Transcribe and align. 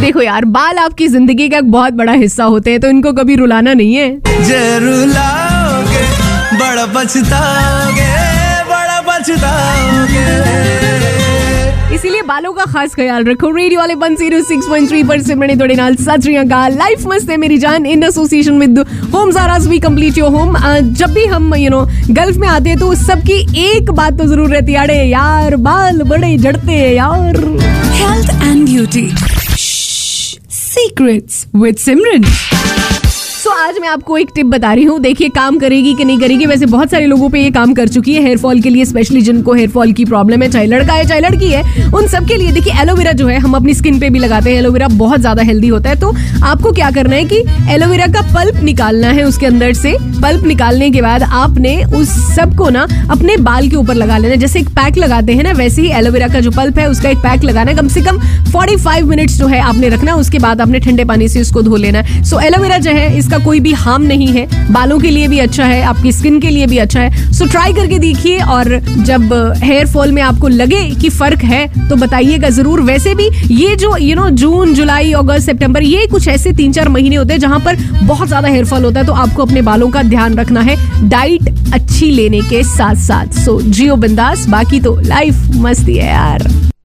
देखो 0.00 0.22
यार 0.22 0.44
बाल 0.54 0.78
आपकी 0.78 1.06
ज़िंदगी 1.08 1.48
का 1.48 1.58
एक 1.58 1.70
बहुत 1.72 1.92
बड़ा 1.94 2.12
हिस्सा 2.12 2.44
होते 2.44 2.70
हैं 2.70 2.80
तो 2.80 2.88
इनको 2.88 3.12
कभी 3.12 3.36
रुलाना 3.36 3.72
नहीं 3.74 3.94
है। 3.94 4.10
बड़ा 6.52 6.86
पछताओगे 6.94 8.10
बड़ा 8.70 9.00
पछताओगे। 9.08 10.24
इसीलिए 11.94 12.22
बालों 12.22 12.52
का 12.52 12.64
खास 12.72 12.94
ख्याल 12.94 13.24
रखो। 13.24 13.50
रेडियो 13.56 13.80
वाले 13.80 13.94
one 13.94 14.16
zero 14.16 14.40
six 14.44 14.66
point 14.68 14.88
three 14.88 15.02
पर 15.04 15.22
सिमरने 15.22 15.56
थोड़े 15.56 15.74
नाल। 15.74 15.94
सत 15.96 16.22
श्री 16.22 16.34
अकाल। 16.36 16.76
लाइफ 16.78 17.06
मस्त 17.06 17.30
है 17.30 17.36
मेरी 17.36 17.58
जान। 17.58 17.86
इन 17.86 18.02
एसोसिएशन 18.02 18.58
विद 18.58 18.78
होम 19.14 19.30
जाराज 19.32 19.66
वी 19.68 19.78
कंप्लीट 19.80 20.18
योर 20.18 20.32
होम 20.32 20.56
जब 20.92 21.14
भी 21.14 21.24
हम 21.26 21.54
यू 21.54 21.70
नो 21.70 21.80
गल्फ 22.10 22.36
में 22.36 22.48
आते 22.48 22.68
हैं 22.68 22.78
तो 22.78 22.94
सबकी 22.96 23.40
एक 23.64 23.90
बात 23.92 24.18
तो 24.18 24.26
ज़रूर 24.26 24.50
रहती 24.50 24.72
है। 24.72 24.82
अरे 24.82 25.02
यार 25.04 25.56
बाल 25.68 26.02
बड़े 26.04 26.36
झड़ते 26.36 26.72
हैं 26.72 26.92
यार। 26.94 27.44
Health 27.96 28.30
and 28.42 28.68
beauty. 28.68 29.06
Secrets 30.96 31.46
with 31.52 31.76
Simran. 31.76 33.05
सो 33.46 33.50
आज 33.52 33.78
मैं 33.78 33.88
आपको 33.88 34.16
एक 34.18 34.30
टिप 34.34 34.46
बता 34.46 34.72
रही 34.74 34.84
हूँ। 34.84 34.98
देखिए, 35.00 35.28
काम 35.28 35.58
करेगी 35.58 35.92
कि 35.94 36.04
नहीं 36.04 36.18
करेगी? 36.18 36.46
वैसे 36.46 36.66
बहुत 36.66 36.90
सारे 36.90 37.06
लोगों 37.06 37.28
पे 37.30 37.40
ये 37.40 37.50
काम 37.50 37.74
कर 37.74 37.88
चुकी 37.88 38.14
है। 38.14 38.22
हेयर 38.22 38.38
फॉल 38.38 38.60
के 38.60 38.70
लिए 38.70 38.84
स्पेशली 38.84 39.20
जिनको 39.22 39.52
हेयर 39.54 39.68
फॉल 39.70 39.92
की 39.92 40.04
प्रॉब्लम 40.04 40.42
है, 40.42 40.48
चाहे 40.50 40.66
लड़का 40.66 40.92
है, 40.92 41.04
चाहे 41.04 41.20
लड़की 41.20 41.50
है, 41.50 41.90
उन 41.94 42.06
सबके 42.08 42.36
लिए 42.36 42.52
देखिए 42.52 42.72
एलोवेरा 42.82 43.12
जो 43.12 43.26
है, 43.26 43.38
हम 43.38 43.54
अपनी 43.56 43.74
स्किन 43.74 44.00
पे 44.00 44.08
भी 44.10 44.18
लगाते 44.18 44.50
हैं। 44.50 44.58
एलोवेरा 44.58 44.88
बहुत 44.94 45.20
ज़्यादा 45.20 45.42
हेल्दी 45.42 45.68
होता 45.68 45.90
है। 45.90 46.00
तो 46.00 46.12
आपको 46.44 46.72
क्या 46.72 46.90
करना 46.90 47.16
है 47.16 47.24
कि 47.24 47.42
एलोवेरा 47.74 48.06
का 48.06 48.22
पल्प 48.34 48.62
निकालना 48.62 49.10
है 49.10 49.24
उसके 49.24 49.46
अंदर 49.46 49.72
से। 49.74 49.96
पल्प 50.22 50.46
निकालने 50.46 50.90
के 50.90 51.02
बाद 51.02 51.22
आपने 51.22 51.76
उस 51.94 52.16
सबको 52.36 52.68
ना 52.70 52.86
अपने 53.10 53.36
बाल 53.42 53.68
के 53.68 53.76
ऊपर 53.76 53.94
लगा 53.94 54.18
लेना। 54.18 54.34
जैसे 54.36 54.60
एक 54.60 54.68
पैक 54.70 54.98
लगाते 54.98 55.34
हैं 55.34 55.44
ना, 55.44 55.52
वैसे 55.52 55.82
ही 55.82 55.92
एलोवेरा 55.92 56.28
का 56.28 56.40
जो 56.40 56.50
पल्प 56.50 56.78
है, 56.78 56.88
उसका 56.90 57.10
एक 57.10 57.18
पैक 57.18 57.44
लगाना 57.44 57.74
कम 57.74 57.88
से 57.88 58.02
कम 58.02 58.20
45 58.52 59.02
मिनट्स 59.04 59.38
जो 59.38 59.46
है 59.46 59.60
आपने 59.62 59.88
रखना 59.88 60.14
उसके 60.16 60.38
बाद 60.38 60.60
आपने 60.60 60.80
ठंडे 60.80 61.04
पानी 61.04 61.28
से 61.28 61.40
उसको 61.40 61.62
धो 61.62 61.76
लेना 61.78 62.02
सो 62.22 62.40
एलोवेरा 62.40 62.78
जो 62.78 62.90
है 62.90 63.34
इसका 63.36 63.44
कोई 63.44 63.60
भी 63.60 63.72
हार्म 63.74 64.02
नहीं 64.04 64.26
है। 64.28 64.72
बालों 64.72 64.98
के 64.98 65.10
लिए 65.10 65.28
भी 65.28 65.38
अच्छा 65.38 65.64
है, 65.64 65.82
आपकी 65.84 66.12
स्किन 66.12 66.38
के 66.40 66.50
लिए 66.50 66.66
भी 66.66 66.78
अच्छा 66.78 67.00
है। 67.00 67.32
सो 67.32 67.46
ट्राई 67.46 67.72
करके 67.72 67.98
देखिए 67.98 68.38
और 68.40 68.68
जब 69.00 69.32
हेयर 69.56 69.86
फॉल 69.86 70.12
में 70.12 70.20
आपको 70.22 70.48
लगे 70.50 70.82
कि 70.92 71.08
फ़र्क 71.10 71.42
है 71.44 71.88
तो 71.88 71.96
बताइएगा 71.96 72.50
ज़रूर। 72.50 72.80
वैसे 72.82 73.14
भी 73.14 73.28
ये 73.54 73.74
जो 73.76 73.96
यू 73.96 74.14
नो 74.16 74.28
जून, 74.32 74.74
जुलाई, 74.74 75.12
अगस्त, 75.14 75.46
सितंबर, 75.46 75.82
ये 75.84 76.06
कुछ 76.06 76.28
ऐसे 76.28 76.52
तीन 76.52 76.72
चार 76.72 76.88
महीने 76.88 77.16
होते 77.16 77.32
हैं 77.32 77.40
जहाँ 77.40 77.58
पर 77.60 77.76
बहुत 78.04 78.28
ज़्यादा 78.28 78.48
हेयर 78.48 78.64
फॉल 78.66 78.84
होता 78.84 79.00
है 79.00 79.06
तो 79.06 79.12
आपको 79.14 79.42
अपने 79.42 79.62
बालों 79.62 79.88
का 79.90 80.02
ध्यान 80.04 80.38
रखना 80.38 80.60
है 80.60 80.76
डाइट 81.08 81.74
अच्छी 81.74 82.10
लेने 82.10 82.40
के 82.42 82.62
साथ 82.66 82.96
साथ 83.06 83.42
सो 83.44 83.60
जियो 83.62 83.96
बिंदास, 83.96 84.46
बाकी 84.48 84.80
तो 84.80 84.98
लाइफ 85.02 85.50
मस्ती 85.56 85.94
है 85.94 86.06
यार। 86.06 86.48